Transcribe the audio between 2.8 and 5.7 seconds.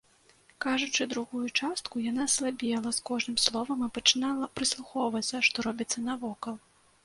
з кожным словам і пачынала прыслухоўвацца, што